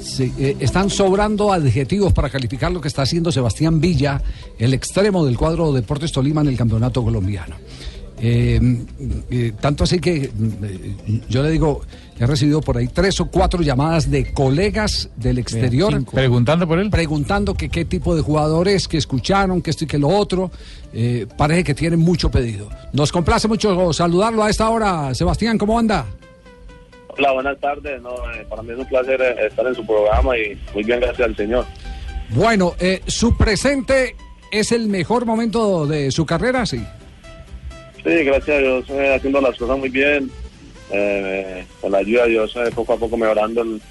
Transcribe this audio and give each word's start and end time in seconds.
Sí, 0.00 0.32
eh, 0.38 0.56
están 0.60 0.88
sobrando 0.90 1.52
adjetivos 1.52 2.12
para 2.12 2.30
calificar 2.30 2.72
lo 2.72 2.80
que 2.80 2.88
está 2.88 3.02
haciendo 3.02 3.30
Sebastián 3.30 3.80
Villa, 3.80 4.22
el 4.58 4.72
extremo 4.72 5.24
del 5.24 5.36
cuadro 5.36 5.72
Deportes 5.72 6.12
Tolima 6.12 6.40
en 6.40 6.48
el 6.48 6.56
campeonato 6.56 7.02
colombiano. 7.02 7.56
Eh, 8.22 8.60
eh, 9.30 9.52
tanto 9.58 9.84
así 9.84 9.98
que 9.98 10.24
eh, 10.24 11.20
yo 11.28 11.42
le 11.42 11.50
digo, 11.50 11.80
he 12.18 12.26
recibido 12.26 12.60
por 12.60 12.76
ahí 12.76 12.86
tres 12.88 13.18
o 13.20 13.30
cuatro 13.30 13.62
llamadas 13.62 14.10
de 14.10 14.32
colegas 14.32 15.08
del 15.16 15.38
exterior. 15.38 16.04
Preguntando 16.04 16.68
por 16.68 16.78
él. 16.78 16.90
Preguntando 16.90 17.54
que 17.54 17.70
qué 17.70 17.86
tipo 17.86 18.14
de 18.14 18.20
jugadores, 18.20 18.88
que 18.88 18.98
escucharon, 18.98 19.62
que 19.62 19.70
esto 19.70 19.84
y 19.84 19.86
que 19.86 19.98
lo 19.98 20.08
otro. 20.08 20.50
Parece 21.36 21.64
que 21.64 21.74
tienen 21.74 22.00
mucho 22.00 22.30
pedido. 22.30 22.68
Nos 22.92 23.10
complace 23.10 23.48
mucho 23.48 23.92
saludarlo 23.92 24.44
a 24.44 24.50
esta 24.50 24.68
hora. 24.68 25.14
Sebastián, 25.14 25.56
¿cómo 25.56 25.78
anda? 25.78 26.06
Hola, 27.20 27.32
buenas 27.32 27.60
tardes. 27.60 28.00
No, 28.00 28.14
eh, 28.32 28.46
para 28.48 28.62
mí 28.62 28.72
es 28.72 28.78
un 28.78 28.86
placer 28.86 29.20
eh, 29.20 29.46
estar 29.46 29.66
en 29.66 29.74
su 29.74 29.84
programa 29.84 30.38
y 30.38 30.58
muy 30.72 30.82
bien, 30.82 31.00
gracias 31.00 31.28
al 31.28 31.36
Señor. 31.36 31.66
Bueno, 32.30 32.74
eh, 32.80 33.02
su 33.06 33.36
presente 33.36 34.16
es 34.50 34.72
el 34.72 34.86
mejor 34.86 35.26
momento 35.26 35.86
de 35.86 36.10
su 36.12 36.24
carrera, 36.24 36.64
sí. 36.64 36.78
Sí, 38.02 38.24
gracias 38.24 38.56
a 38.56 38.60
Dios, 38.60 38.88
eh, 38.88 39.14
haciendo 39.14 39.38
las 39.42 39.54
cosas 39.58 39.76
muy 39.78 39.90
bien. 39.90 40.30
Con 41.82 41.92
la 41.92 41.98
ayuda 41.98 42.24
de 42.24 42.30
Dios, 42.30 42.54
poco 42.74 42.94
a 42.94 42.96
poco 42.96 43.18
mejorando 43.18 43.60
en, 43.60 43.82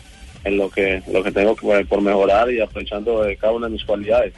en 0.43 0.57
lo 0.57 0.69
que 0.71 1.03
lo 1.07 1.23
que 1.23 1.31
tengo 1.31 1.55
que, 1.55 1.85
por 1.85 2.01
mejorar 2.01 2.51
y 2.51 2.59
aprovechando 2.59 3.23
cada 3.39 3.53
una 3.53 3.67
de 3.67 3.73
mis 3.73 3.85
cualidades. 3.85 4.33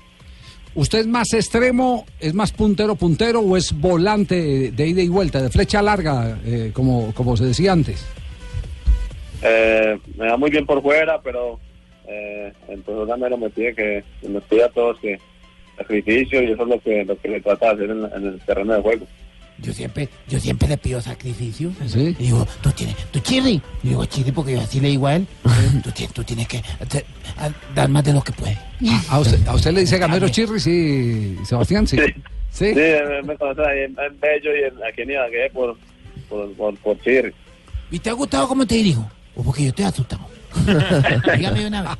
¿Usted 0.75 0.99
es 0.99 1.07
más 1.07 1.33
extremo, 1.33 2.05
es 2.19 2.33
más 2.33 2.51
puntero 2.51 2.95
puntero 2.95 3.39
o 3.39 3.55
es 3.55 3.71
volante 3.71 4.71
de 4.71 4.87
ida 4.87 5.01
y 5.01 5.07
vuelta, 5.07 5.41
de 5.41 5.49
flecha 5.49 5.81
larga, 5.81 6.37
como, 6.73 7.13
como 7.15 7.37
se 7.37 7.45
decía 7.45 7.71
antes? 7.71 8.05
Eh, 9.41 9.97
me 10.17 10.27
da 10.27 10.37
muy 10.37 10.49
bien 10.51 10.65
por 10.65 10.81
fuera, 10.81 11.21
pero 11.21 11.59
eh, 12.07 12.51
entonces 12.67 13.07
Gamero 13.07 13.37
me 13.37 13.49
pide 13.49 13.73
que 13.73 14.03
me 14.27 14.41
pida 14.41 14.65
a 14.65 14.69
todos 14.69 14.99
que 14.99 15.19
sacrificio 15.77 16.41
y 16.41 16.51
eso 16.51 16.63
es 16.63 16.69
lo 16.69 16.79
que 16.79 17.05
lo 17.05 17.19
que 17.19 17.29
le 17.29 17.41
trata 17.41 17.73
de 17.73 17.85
hacer 17.85 17.89
en, 17.89 18.05
en 18.05 18.33
el 18.33 18.39
terreno 18.41 18.73
de 18.73 18.81
juego. 18.81 19.07
Yo 19.57 19.73
siempre, 19.73 20.09
yo 20.27 20.39
siempre 20.39 20.67
le 20.67 20.77
pido 20.77 20.99
sacrificio. 21.01 21.71
Sí. 21.85 22.15
Y 22.17 22.23
digo, 22.23 22.47
tú 22.63 22.71
tienes, 22.71 22.95
tú 23.11 23.19
chirri. 23.19 23.61
Y 23.83 23.89
digo, 23.89 24.03
chirri 24.05 24.31
porque 24.31 24.53
yo 24.53 24.61
así 24.61 24.79
le 24.79 24.87
digo 24.87 25.05
a 25.05 25.17
él. 25.17 25.27
tú, 25.83 25.91
tienes, 25.91 26.13
tú 26.15 26.23
tienes 26.23 26.47
que 26.47 26.63
dar 27.75 27.89
más 27.89 28.03
de 28.03 28.13
lo 28.13 28.21
que 28.23 28.31
puedes. 28.31 28.57
¿A 29.09 29.19
usted, 29.19 29.47
a 29.47 29.53
usted 29.53 29.71
le 29.71 29.81
dice 29.81 29.99
Gamero 29.99 30.29
Chirri, 30.29 30.59
sí, 30.59 31.37
Sebastián? 31.45 31.85
Sí. 31.85 31.97
Sí. 31.97 32.13
Sí. 32.51 32.73
Sí, 32.73 32.79
me, 33.07 33.21
me 33.21 33.37
conoce 33.37 33.61
ahí 33.61 33.81
en, 33.83 33.95
en 33.99 34.19
Bello 34.19 34.55
y 34.55 34.63
en, 34.63 34.83
aquí 34.83 35.03
en 35.03 35.11
Ibagué 35.11 35.49
por, 35.53 35.77
por, 36.27 36.51
por, 36.53 36.75
por 36.77 36.99
Chirri. 37.01 37.31
¿Y 37.91 37.99
te 37.99 38.09
ha 38.09 38.13
gustado 38.13 38.47
cómo 38.47 38.65
te 38.65 38.75
dirijo? 38.75 39.07
O 39.35 39.43
porque 39.43 39.63
yo 39.63 39.69
estoy 39.69 39.85
asustado. 39.85 40.23
Dígame 41.37 41.67
una 41.67 41.81
vez. 41.81 41.91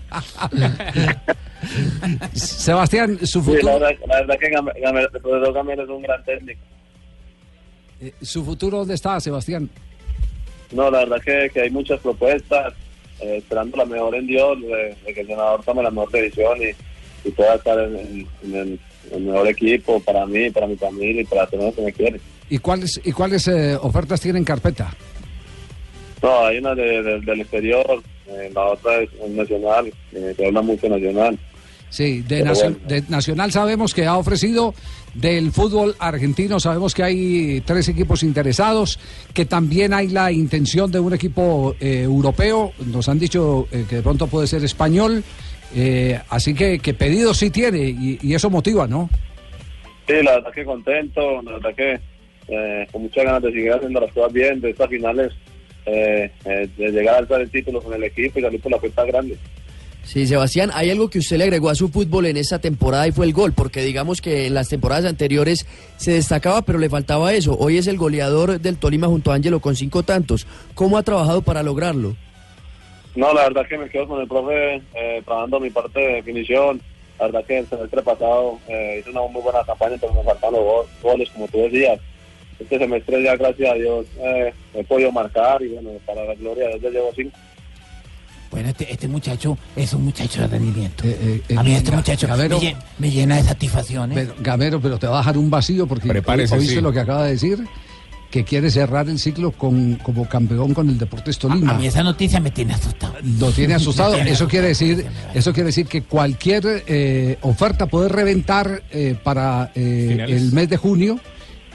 Sebastián, 2.33 3.19
su 3.25 3.41
Sí, 3.41 3.51
la 3.51 3.55
futuro, 3.57 3.79
verdad, 3.79 3.99
la 4.07 4.15
verdad 4.21 4.35
que 4.39 4.49
Game- 4.49 4.71
Game- 4.81 5.01
el 5.01 5.09
profesor 5.09 5.53
Gamero 5.53 5.83
es 5.83 5.89
un 5.89 6.01
gran 6.01 6.23
técnico. 6.23 6.59
eh, 8.01 8.13
su 8.22 8.44
futuro 8.44 8.79
¿dónde 8.79 8.95
está, 8.95 9.19
Sebastián? 9.19 9.69
No, 10.72 10.89
la 10.89 11.00
verdad 11.00 11.22
que, 11.23 11.50
que 11.53 11.61
hay 11.61 11.69
muchas 11.69 12.00
propuestas, 12.00 12.73
eh, 13.19 13.38
esperando 13.38 13.77
la 13.77 13.85
mejor 13.85 14.16
en 14.16 14.27
Dios, 14.27 14.59
de, 14.61 14.95
de 15.06 15.13
que 15.13 15.22
el 15.22 15.27
senador 15.27 15.63
tome 15.63 15.83
la 15.83 15.91
mejor 15.91 16.11
decisión 16.11 16.57
y, 16.61 17.27
y 17.27 17.31
pueda 17.31 17.56
estar 17.56 17.79
en, 17.79 17.95
en- 17.97 18.27
en 18.44 18.56
el, 18.56 18.79
el 19.11 19.22
mejor 19.22 19.47
equipo 19.47 20.00
para 20.01 20.25
mí, 20.25 20.50
para 20.50 20.67
mi 20.67 20.75
familia 20.77 21.22
y 21.22 21.25
para 21.25 21.45
todo 21.47 21.66
lo 21.67 21.73
que 21.75 21.81
me 21.81 21.94
quiere. 21.94 22.19
¿Y 22.50 22.57
cuáles, 22.57 23.00
y 23.03 23.11
cuáles 23.11 23.47
eh, 23.47 23.77
ofertas 23.81 24.19
tiene 24.19 24.39
en 24.39 24.45
carpeta? 24.45 24.94
No, 26.21 26.45
hay 26.45 26.57
una 26.59 26.75
de- 26.75 27.01
de- 27.03 27.19
del 27.21 27.41
exterior, 27.41 28.01
eh, 28.27 28.51
la 28.53 28.65
otra 28.67 28.99
es 28.99 29.09
nacional, 29.29 29.91
eh, 30.13 30.33
se 30.35 30.45
habla 30.45 30.61
mucho 30.61 30.87
nacional. 30.87 31.37
Sí, 31.89 32.21
de, 32.21 32.37
Pero 32.37 32.45
Nacio- 32.45 32.63
bueno. 32.71 32.87
de 32.87 33.03
Nacional 33.09 33.51
sabemos 33.51 33.93
que 33.93 34.05
ha 34.05 34.17
ofrecido, 34.17 34.73
del 35.13 35.51
fútbol 35.51 35.93
argentino 35.99 36.57
sabemos 36.59 36.93
que 36.93 37.03
hay 37.03 37.61
tres 37.65 37.89
equipos 37.89 38.23
interesados, 38.23 38.97
que 39.33 39.43
también 39.45 39.93
hay 39.93 40.07
la 40.07 40.31
intención 40.31 40.89
de 40.89 41.01
un 41.01 41.13
equipo 41.13 41.75
eh, 41.81 42.03
europeo, 42.03 42.71
nos 42.85 43.09
han 43.09 43.19
dicho 43.19 43.67
eh, 43.73 43.83
que 43.89 43.97
de 43.97 44.01
pronto 44.03 44.27
puede 44.27 44.47
ser 44.47 44.63
español, 44.63 45.21
eh, 45.75 46.17
así 46.29 46.53
que, 46.53 46.79
que 46.79 46.93
pedido 46.93 47.33
sí 47.33 47.49
tiene 47.49 47.79
y, 47.89 48.19
y 48.21 48.35
eso 48.35 48.49
motiva, 48.49 48.88
¿no? 48.88 49.09
Sí, 50.07 50.13
la 50.23 50.35
verdad 50.35 50.51
que 50.53 50.63
contento, 50.63 51.41
la 51.41 51.51
verdad 51.53 51.75
que 51.75 51.99
con 52.91 53.03
muchas 53.03 53.23
ganas 53.23 53.41
de 53.43 53.51
seguir 53.51 53.71
haciendo 53.73 53.99
las 54.01 54.11
cosas 54.13 54.33
bien, 54.33 54.59
de 54.61 54.71
estas 54.71 54.89
finales, 54.89 55.31
eh, 55.86 56.31
eh, 56.46 56.68
de 56.78 56.92
llegar 56.92 57.16
a 57.16 57.18
alzar 57.19 57.42
el 57.42 57.50
título 57.50 57.81
con 57.81 57.94
el 57.94 58.03
equipo 58.03 58.40
y 58.40 58.42
salir 58.42 58.62
por 58.62 58.72
la 58.72 58.80
cuenta 58.80 59.03
grande. 59.06 59.38
Sí, 60.03 60.25
Sebastián, 60.25 60.72
hay 60.74 60.90
algo 60.90 61.09
que 61.12 61.19
usted 61.19 61.38
le 61.38 61.44
agregó 61.44 61.69
a 61.69 61.75
su 61.75 61.88
fútbol 61.90 62.25
en 62.25 62.36
esta 62.36 62.58
temporada 62.59 63.08
y 63.08 63.12
fue 63.12 63.25
el 63.28 63.34
gol, 63.34 63.53
porque 63.53 63.84
digamos 63.84 64.19
que 64.19 64.47
en 64.47 64.56
las 64.56 64.68
temporadas 64.68 65.06
anteriores 65.06 65.68
se 65.97 66.14
destacaba, 66.14 66.64
pero 66.64 66.80
le 66.80 66.90
faltaba 66.90 67.34
eso. 67.34 67.56
Hoy 67.59 67.78
es 67.78 67.86
el 67.86 67.97
goleador 67.97 68.59
del 68.59 68.78
Tolima 68.78 69.06
junto 69.08 69.31
a 69.31 69.36
Ángelo 69.36 69.59
con 69.59 69.75
cinco 69.75 70.02
tantos. 70.02 70.47
¿Cómo 70.74 70.97
ha 70.97 71.03
trabajado 71.03 71.44
para 71.44 71.62
lograrlo? 71.62 72.16
No, 73.16 73.31
la 73.34 73.44
verdad 73.44 73.68
que 73.69 73.78
me 73.78 73.90
quedo 73.90 74.08
con 74.08 74.22
el 74.22 74.28
profe 74.28 74.81
eh, 74.96 75.22
trabajando 75.24 75.59
mi 75.59 75.69
parte 75.69 76.00
de 76.00 76.13
definición. 76.16 76.81
La 77.19 77.25
verdad 77.28 77.46
que 77.46 77.59
el 77.59 77.68
semestre 77.68 78.02
pasado 78.02 78.58
eh, 78.68 78.98
hice 79.02 79.12
una 79.12 79.22
muy 79.28 79.42
buena 79.44 79.63
campaña, 79.63 79.98
pero 80.02 80.13
me 80.13 80.24
faltaron 80.24 80.56
los 80.56 80.63
go- 80.63 80.88
goles, 81.03 81.30
como 81.30 81.48
tú 81.48 81.59
decías. 81.59 82.00
Este 82.61 82.77
semestre 82.77 83.23
ya, 83.23 83.35
gracias 83.35 83.72
a 83.72 83.73
Dios, 83.75 84.05
eh, 84.23 84.53
he 84.73 84.83
podido 84.83 85.11
marcar 85.11 85.61
y 85.61 85.69
bueno, 85.69 85.89
para 86.05 86.23
la 86.25 86.35
gloria 86.35 86.66
de 86.67 86.69
Dios 86.79 86.81
ya 86.83 86.89
llevo 86.89 87.11
cinco. 87.16 87.38
Bueno, 88.51 88.67
este, 88.69 88.91
este 88.91 89.07
muchacho 89.07 89.57
es 89.77 89.94
un 89.94 90.03
muchacho 90.03 90.41
de 90.41 90.47
rendimiento. 90.47 91.05
Eh, 91.05 91.17
eh, 91.21 91.41
eh, 91.50 91.55
a 91.57 91.63
mí 91.63 91.73
este 91.73 91.91
muchacho 91.91 92.27
me, 92.27 92.50
lle- 92.50 92.75
me 93.00 93.09
llena 93.09 93.38
de 93.38 93.44
satisfacción. 93.44 94.11
¿eh? 94.11 94.16
Pero, 94.16 94.33
Gamero, 94.39 94.81
pero 94.81 94.97
te 95.00 95.07
va 95.07 95.16
a 95.16 95.17
dejar 95.19 95.38
un 95.38 95.50
vacío 95.50 95.88
porque 95.88 96.07
Prepárese, 96.09 96.55
oíste 96.57 96.75
sí. 96.75 96.81
lo 96.81 96.91
que 96.91 97.00
acaba 97.00 97.23
de 97.25 97.31
decir, 97.31 97.59
que 98.29 98.44
quiere 98.44 98.69
cerrar 98.69 99.07
el 99.07 99.19
ciclo 99.19 99.51
con, 99.51 99.95
como 99.95 100.27
campeón 100.27 100.73
con 100.73 100.89
el 100.89 100.97
Deportes 100.97 101.38
Tolima. 101.39 101.71
a 101.71 101.77
mí 101.77 101.88
esa 101.88 102.03
noticia 102.03 102.41
me 102.41 102.51
tiene 102.51 102.73
asustado. 102.73 103.13
Lo 103.39 103.51
tiene 103.51 103.73
asustado. 103.75 104.13
Tiene 104.16 104.31
Eso 104.31 104.47
quiere 104.50 104.71
asustado, 104.71 104.95
decir, 104.97 105.05
me 105.11 105.27
va. 105.27 105.33
eso 105.33 105.53
quiere 105.53 105.67
decir 105.67 105.88
que 105.88 106.01
cualquier 106.03 106.83
eh, 106.88 107.38
oferta 107.44 107.85
puede 107.85 108.09
reventar 108.09 108.83
eh, 108.91 109.16
para 109.23 109.71
eh, 109.75 110.25
el 110.27 110.51
mes 110.51 110.67
de 110.69 110.75
junio 110.75 111.19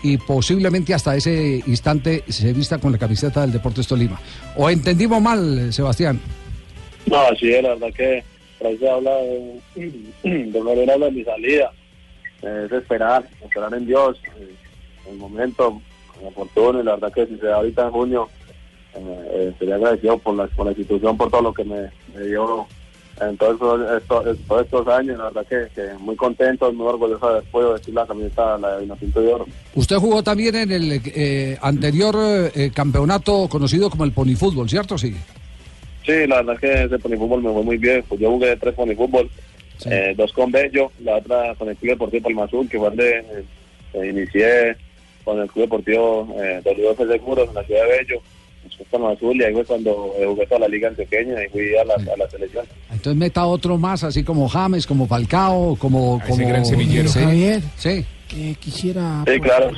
y 0.02 0.18
posiblemente 0.18 0.94
hasta 0.94 1.16
ese 1.16 1.62
instante 1.66 2.24
se 2.28 2.52
vista 2.52 2.78
con 2.78 2.92
la 2.92 2.98
camiseta 2.98 3.40
del 3.40 3.52
Deportes 3.52 3.86
Tolima. 3.86 4.20
¿O 4.56 4.68
entendimos 4.70 5.20
mal, 5.20 5.72
Sebastián? 5.72 6.20
No, 7.06 7.28
es, 7.30 7.42
la 7.62 7.74
verdad 7.74 7.92
que 7.94 8.24
por 8.58 8.68
ahí 8.68 8.86
habla 8.86 9.14
de, 9.16 9.60
de 10.22 10.98
de 10.98 11.10
mi 11.10 11.24
salida. 11.24 11.72
Eh, 12.42 12.66
es 12.66 12.72
esperar, 12.72 13.24
esperar 13.42 13.72
en 13.74 13.86
Dios, 13.86 14.18
eh, 14.38 14.54
el 15.08 15.16
momento 15.16 15.80
oportuno 16.22 16.80
y 16.80 16.84
la 16.84 16.92
verdad 16.92 17.12
que 17.12 17.26
si 17.26 17.36
se 17.38 17.46
da 17.46 17.56
ahorita 17.56 17.84
en 17.84 17.90
junio, 17.90 18.28
eh, 18.94 19.52
sería 19.58 19.76
agradecido 19.76 20.18
por 20.18 20.34
la, 20.34 20.46
por 20.48 20.66
la 20.66 20.72
institución, 20.72 21.16
por 21.16 21.30
todo 21.30 21.42
lo 21.42 21.54
que 21.54 21.64
me 21.64 21.90
dio 22.26 22.66
en 23.21 23.37
todos 23.37 23.81
estos, 24.02 24.37
todos 24.46 24.64
estos 24.64 24.88
años, 24.88 25.17
la 25.19 25.25
verdad 25.31 25.46
que, 25.49 25.75
que 25.75 25.88
muy 25.99 26.17
contento, 26.17 26.73
muy 26.73 26.87
orgulloso 26.87 27.35
de 27.35 27.43
podido 27.43 27.73
vestir 27.73 27.94
la 27.94 28.06
camiseta, 28.06 28.58
la 28.58 28.76
de 28.76 28.82
Vinotinto 28.82 29.20
de 29.23 29.32
Oro. 29.32 29.46
Usted 29.75 29.96
jugó 29.96 30.23
también 30.23 30.55
en 30.56 30.70
el 30.73 31.00
eh, 31.05 31.56
anterior 31.62 32.14
eh, 32.55 32.70
campeonato 32.75 33.49
conocido 33.49 33.88
como 33.90 34.05
el 34.05 34.12
Ponifútbol, 34.12 34.69
¿cierto? 34.69 34.99
Sí. 34.99 35.14
Sí, 36.05 36.26
la 36.29 36.37
verdad 36.43 36.58
que 36.61 36.85
ese 36.85 36.99
ponifútbol 37.00 37.43
me 37.43 37.52
fue 37.52 37.62
muy 37.64 37.79
bien. 37.79 38.05
Pues 38.08 38.20
yo 38.20 38.31
jugué 38.31 38.55
tres 38.56 38.75
ponifútbol, 38.75 39.29
Sí. 39.79 39.88
eh, 39.93 40.14
dos 40.17 40.32
con 40.32 40.50
Bello, 40.52 40.90
la 41.02 41.17
otra 41.17 41.55
con 41.56 41.69
el 41.69 41.76
Club 41.76 41.90
Deportivo 41.93 42.23
Palma 42.23 42.44
Azul, 42.44 42.69
que 42.69 42.79
fue 42.79 42.88
donde 42.88 43.19
eh, 43.19 43.44
eh, 43.94 44.06
inicié 44.08 44.76
con 45.25 45.38
el 45.40 45.49
Club 45.50 45.64
Deportivo 45.64 46.35
eh, 46.40 46.62
Dolores 46.64 46.96
Seguros 46.96 47.49
en 47.49 47.55
la 47.56 47.64
ciudad 47.64 47.82
de 47.82 47.88
Bello, 47.99 48.20
después 48.64 48.88
Palma 48.88 49.11
Azul, 49.11 49.37
y 49.37 49.44
ahí 49.44 49.52
fue 49.52 49.64
cuando 49.64 50.14
eh, 50.19 50.25
jugué 50.26 50.46
toda 50.46 50.61
la 50.61 50.69
liga 50.69 50.88
antioqueña 50.88 51.44
y 51.44 51.49
fui 51.49 51.76
a 51.76 51.85
la, 51.85 51.94
a 51.94 52.17
la 52.17 52.31
selección. 52.31 52.64
Entonces 53.06 53.20
meta 53.20 53.47
otro 53.47 53.79
más, 53.79 54.03
así 54.03 54.25
como 54.25 54.49
James, 54.49 54.85
como 54.85 55.06
Falcao, 55.06 55.76
como... 55.76 56.19
ese 56.19 56.29
como 56.29 56.49
gran 56.49 56.67
semillero. 56.67 57.08
Sí, 57.08 57.20
Javier. 57.20 57.62
sí. 57.76 58.05
Que 58.26 58.56
quisiera 58.56 59.23
Sí, 59.25 59.38
claro. 59.38 59.70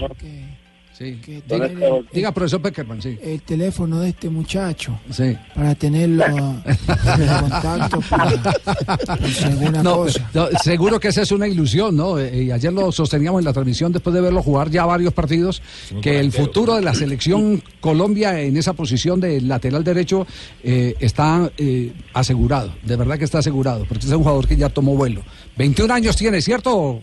Sí. 0.99 1.17
que 1.25 1.41
¿Dónde 1.47 1.69
tiene 1.69 1.87
el, 1.87 2.07
Diga, 2.13 2.33
profesor 2.33 2.61
Peckerman, 2.61 3.01
sí. 3.01 3.17
el 3.23 3.41
teléfono 3.43 4.01
de 4.01 4.09
este 4.09 4.29
muchacho 4.29 4.99
Sí. 5.11 5.37
para 5.55 5.75
tenerlo 5.77 6.25
en 6.27 7.41
contacto 7.41 8.01
para, 8.11 9.17
por 9.17 9.29
si 9.31 9.45
alguna 9.45 9.83
No, 9.83 9.97
cosa. 9.99 10.29
no, 10.35 10.49
seguro 10.61 10.99
que 10.99 11.09
esa 11.09 11.23
es 11.23 11.31
una 11.31 11.47
ilusión, 11.47 11.97
¿no? 11.97 12.19
Eh, 12.19 12.45
Y 12.45 12.51
ayer 12.51 12.73
lo 12.73 12.91
sosteníamos 12.91 13.39
en 13.41 13.45
la 13.45 13.53
transmisión 13.53 13.93
después 13.93 14.13
de 14.13 14.21
verlo 14.21 14.43
jugar 14.43 14.71
ya 14.71 14.85
varios 14.87 15.13
partidos, 15.13 15.63
que 16.03 16.19
el 16.19 16.33
futuro 16.33 16.75
de 16.75 16.83
la 16.83 16.95
selección 16.95 17.63
Colombia 17.81 18.41
en 18.41 18.57
esa 18.57 18.73
posición 18.73 19.21
de 19.21 19.41
lateral 19.41 19.85
derecho 19.85 20.27
eh, 20.65 20.97
está 20.99 21.49
eh, 21.59 21.93
asegurado, 22.13 22.75
de 22.83 22.97
verdad 22.97 23.19
que 23.19 23.25
está 23.25 23.39
asegurado, 23.39 23.85
porque 23.89 24.05
es 24.05 24.13
un 24.13 24.19
jugador 24.19 24.49
que 24.49 24.57
ya 24.57 24.69
tomó 24.69 24.97
vuelo. 24.97 25.23
21 25.57 25.95
años 25.95 26.17
tiene, 26.17 26.41
¿cierto? 26.43 27.01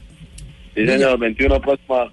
Sí, 0.76 0.86
señor, 0.86 1.18
21 1.18 1.62
próxima, 1.62 2.12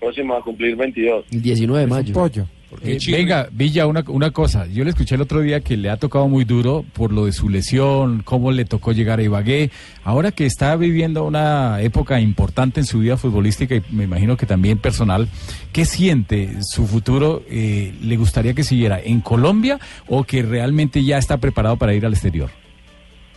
próxima 0.00 0.36
a 0.38 0.40
cumplir 0.40 0.76
22. 0.76 1.24
El 1.30 1.42
19 1.42 1.80
de 1.80 1.86
mayo. 1.86 2.14
Pollo. 2.14 2.46
Eh, 2.82 2.98
venga, 3.10 3.48
Villa, 3.52 3.86
una, 3.86 4.04
una 4.08 4.32
cosa. 4.32 4.66
Yo 4.66 4.82
le 4.82 4.90
escuché 4.90 5.14
el 5.14 5.20
otro 5.20 5.40
día 5.40 5.60
que 5.60 5.76
le 5.76 5.88
ha 5.88 5.96
tocado 5.98 6.26
muy 6.28 6.44
duro 6.44 6.84
por 6.94 7.12
lo 7.12 7.24
de 7.26 7.32
su 7.32 7.48
lesión, 7.48 8.22
cómo 8.24 8.50
le 8.50 8.64
tocó 8.64 8.90
llegar 8.92 9.20
a 9.20 9.22
Ibagué. 9.22 9.70
Ahora 10.02 10.32
que 10.32 10.46
está 10.46 10.74
viviendo 10.76 11.24
una 11.24 11.80
época 11.80 12.20
importante 12.20 12.80
en 12.80 12.86
su 12.86 12.98
vida 12.98 13.16
futbolística 13.16 13.76
y 13.76 13.82
me 13.92 14.04
imagino 14.04 14.36
que 14.36 14.46
también 14.46 14.78
personal, 14.78 15.28
¿qué 15.72 15.84
siente 15.84 16.56
su 16.62 16.86
futuro? 16.88 17.44
Eh, 17.48 17.94
¿Le 18.02 18.16
gustaría 18.16 18.52
que 18.52 18.64
siguiera 18.64 19.00
en 19.00 19.20
Colombia 19.20 19.78
o 20.08 20.24
que 20.24 20.42
realmente 20.42 21.04
ya 21.04 21.18
está 21.18 21.36
preparado 21.38 21.76
para 21.76 21.94
ir 21.94 22.04
al 22.04 22.12
exterior? 22.14 22.50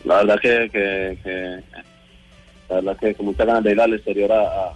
La 0.05 0.17
verdad 0.17 0.39
que, 0.41 0.69
que, 0.71 1.17
que- 1.23 1.59
la 2.67 2.75
verdad 2.75 2.97
que 2.99 3.13
con 3.15 3.27
muchas 3.27 3.45
ganas 3.47 3.63
de 3.63 3.71
ir 3.71 3.79
al 3.79 3.93
exterior 3.93 4.31
a, 4.31 4.41
a, 4.41 4.73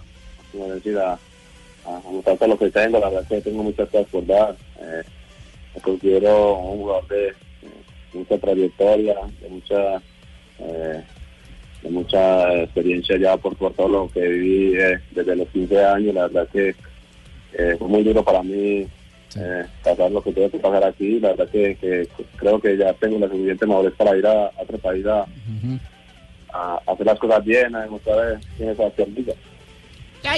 como 0.52 0.68
decir, 0.72 0.96
a, 0.98 1.18
lo 2.46 2.58
que 2.58 2.70
tengo, 2.70 2.98
la 2.98 3.08
verdad 3.08 3.28
que 3.28 3.40
tengo 3.40 3.62
muchas 3.62 3.88
cosas 3.88 4.06
por 4.10 4.26
dar. 4.26 4.56
Eh, 4.80 5.02
me 5.74 5.80
considero 5.80 6.58
un 6.58 6.78
jugador 6.78 7.08
de, 7.08 7.16
de 7.22 7.34
mucha 8.14 8.38
trayectoria, 8.38 9.16
de 9.40 9.48
mucha 9.48 10.02
eh, 10.58 11.02
de 11.82 11.90
mucha 11.90 12.62
experiencia 12.62 13.18
ya 13.18 13.36
por, 13.36 13.56
por 13.56 13.74
todo 13.74 13.88
lo 13.88 14.08
que 14.08 14.26
viví 14.26 14.74
eh, 14.78 15.00
desde 15.10 15.36
los 15.36 15.48
15 15.48 15.84
años, 15.84 16.14
la 16.14 16.22
verdad 16.28 16.48
que 16.50 16.74
eh, 17.52 17.76
fue 17.78 17.88
muy 17.88 18.02
duro 18.02 18.24
para 18.24 18.42
mí 18.42 18.86
pasar 19.82 20.12
lo 20.12 20.22
que 20.22 20.32
tuve 20.32 20.48
que 20.48 20.58
pasar 20.58 20.84
aquí, 20.84 21.18
la 21.18 21.30
verdad 21.30 21.48
que, 21.50 21.74
que 21.76 22.08
creo 22.36 22.60
que 22.60 22.76
ya 22.76 22.92
tengo 22.94 23.18
la 23.18 23.28
suficiente 23.28 23.66
madurez 23.66 23.92
para 23.94 24.16
ir 24.16 24.24
a, 24.26 24.46
a 24.46 24.62
otro 24.62 24.78
país 24.78 25.04
a, 25.06 25.26
a 26.52 26.80
hacer 26.86 27.04
las 27.04 27.18
cosas 27.18 27.44
bien, 27.44 27.74
a 27.74 27.82
demostrar 27.82 28.38
quién 28.56 28.70
es 28.70 28.76
Sebastián 28.76 29.12
Villa. 29.12 29.34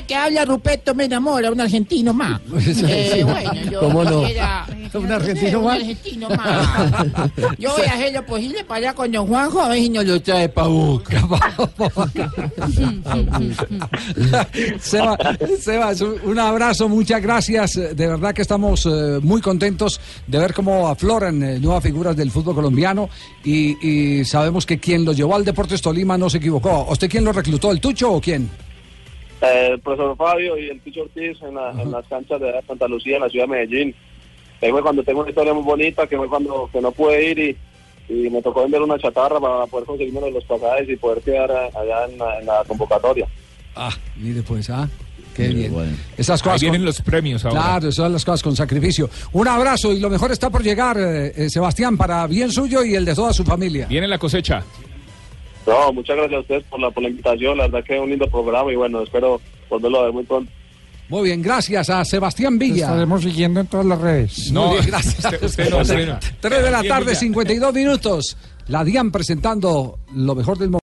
Que 0.06 0.14
habla 0.14 0.44
Ruperto 0.44 0.94
me 0.94 1.04
enamora, 1.04 1.50
un 1.50 1.60
argentino 1.60 2.12
más. 2.12 2.40
Eh, 2.88 3.22
bueno, 3.24 3.54
yo 3.70 3.80
¿Cómo 3.86 4.04
no? 4.04 4.20
quisiera- 4.22 4.66
¿Un 4.94 5.12
argentino 5.12 5.58
un 5.58 5.64
más? 5.66 5.74
argentino 5.76 6.28
más. 6.30 7.06
Yo 7.58 7.70
voy 7.76 7.86
a 7.86 7.92
hacer 7.94 8.14
lo 8.14 8.24
posible 8.24 8.64
para 8.64 8.78
allá 8.78 8.94
con 8.94 9.12
don 9.12 9.26
Juanjo 9.26 9.60
a 9.60 9.68
ver 9.68 9.78
si 9.78 9.88
nos 9.90 10.04
lo 10.06 10.22
trae 10.22 10.48
pa' 10.48 10.66
Boca. 10.66 11.20
Seba, 14.80 15.16
Sebas, 15.60 16.00
un 16.00 16.16
un 16.24 16.38
abrazo, 16.38 16.88
muchas 16.88 17.22
gracias. 17.22 17.74
De 17.74 18.06
verdad 18.06 18.34
que 18.34 18.42
estamos 18.42 18.86
eh, 18.86 19.18
muy 19.22 19.40
contentos 19.40 20.00
de 20.26 20.38
ver 20.38 20.54
cómo 20.54 20.88
afloran 20.88 21.42
eh, 21.42 21.58
nuevas 21.58 21.82
figuras 21.82 22.16
del 22.16 22.30
fútbol 22.30 22.54
colombiano 22.54 23.08
y, 23.44 23.76
y 23.86 24.24
sabemos 24.24 24.66
que 24.66 24.78
quien 24.78 25.04
lo 25.04 25.12
llevó 25.12 25.36
al 25.36 25.44
Deportes 25.44 25.80
Tolima 25.82 26.16
no 26.18 26.30
se 26.30 26.38
equivocó. 26.38 26.86
¿Usted 26.90 27.08
quién 27.10 27.24
lo 27.24 27.32
reclutó, 27.32 27.70
el 27.70 27.80
Tucho 27.80 28.12
o 28.12 28.20
quién? 28.20 28.48
Eh, 29.42 29.68
el 29.72 29.80
profesor 29.80 30.16
Fabio 30.16 30.56
y 30.58 30.68
el 30.70 30.80
Picho 30.80 31.02
Ortiz 31.02 31.36
en, 31.42 31.54
la- 31.54 31.70
en 31.72 31.90
las 31.92 32.06
canchas 32.06 32.40
de 32.40 32.52
Santa 32.66 32.88
Lucía, 32.88 33.16
en 33.16 33.22
la 33.22 33.28
ciudad 33.28 33.44
de 33.46 33.50
Medellín. 33.52 33.94
Que 34.60 34.70
fue 34.70 34.82
cuando 34.82 35.02
tengo 35.04 35.20
una 35.20 35.28
historia 35.30 35.52
muy 35.52 35.62
bonita, 35.64 36.06
que 36.06 36.16
fue 36.16 36.28
cuando 36.28 36.68
que 36.72 36.80
no 36.80 36.90
pude 36.92 37.30
ir 37.30 37.38
y, 37.38 37.56
y 38.08 38.30
me 38.30 38.40
tocó 38.40 38.62
vender 38.62 38.80
una 38.80 38.98
chatarra 38.98 39.38
para 39.38 39.66
poder 39.66 39.84
conseguirme 39.86 40.30
los 40.30 40.44
pasajes 40.44 40.88
y 40.88 40.96
poder 40.96 41.22
quedar 41.22 41.50
eh, 41.50 41.78
allá 41.78 42.06
en 42.10 42.18
la, 42.18 42.38
en 42.40 42.46
la 42.46 42.64
convocatoria. 42.66 43.26
Ah, 43.74 43.90
mire 44.16 44.42
pues, 44.42 44.70
ah. 44.70 44.88
Qué 45.34 45.48
bien. 45.48 45.74
Esas 46.16 46.42
cosas. 46.42 46.54
Ahí 46.54 46.60
vienen 46.70 46.80
con- 46.80 46.86
los 46.86 47.02
premios 47.02 47.44
ahora. 47.44 47.60
Claro, 47.60 47.88
esas 47.88 47.94
son 47.96 48.12
las 48.14 48.24
cosas 48.24 48.42
con 48.42 48.56
sacrificio. 48.56 49.10
Un 49.32 49.46
abrazo 49.46 49.92
y 49.92 50.00
lo 50.00 50.08
mejor 50.08 50.32
está 50.32 50.48
por 50.48 50.62
llegar, 50.62 50.96
eh, 50.98 51.30
eh, 51.36 51.50
Sebastián, 51.50 51.98
para 51.98 52.26
bien 52.26 52.50
suyo 52.50 52.82
y 52.82 52.94
el 52.94 53.04
de 53.04 53.14
toda 53.14 53.34
su 53.34 53.44
familia. 53.44 53.86
Viene 53.86 54.08
la 54.08 54.16
cosecha. 54.16 54.64
No, 55.66 55.92
muchas 55.92 56.16
gracias 56.16 56.36
a 56.38 56.40
ustedes 56.40 56.64
por 56.64 56.80
la, 56.80 56.90
por 56.90 57.02
la 57.02 57.08
invitación, 57.08 57.58
la 57.58 57.64
verdad 57.64 57.84
que 57.84 57.96
es 57.96 58.00
un 58.00 58.08
lindo 58.10 58.26
programa 58.28 58.72
y 58.72 58.76
bueno, 58.76 59.02
espero 59.02 59.40
volverlo 59.68 60.00
a 60.00 60.04
ver 60.04 60.12
muy 60.12 60.24
pronto. 60.24 60.50
Muy 61.08 61.22
bien, 61.28 61.40
gracias 61.40 61.88
a 61.90 62.04
Sebastián 62.04 62.58
Villa. 62.58 62.86
Estaremos 62.86 63.22
siguiendo 63.22 63.60
en 63.60 63.66
todas 63.68 63.86
las 63.86 64.00
redes. 64.00 64.50
No, 64.52 64.66
Muy 64.68 64.74
bien, 64.78 64.86
gracias. 64.88 65.24
usted- 65.24 65.42
usted 65.44 65.70
no, 65.70 65.78
usted 65.78 66.08
no. 66.08 66.18
3 66.40 66.62
de 66.64 66.70
la 66.70 66.82
tarde, 66.82 67.04
Villa. 67.10 67.20
52 67.20 67.74
minutos. 67.74 68.36
La 68.68 68.82
DIAN 68.82 69.12
presentando 69.12 70.00
lo 70.14 70.34
mejor 70.34 70.58
del 70.58 70.68
momento. 70.70 70.74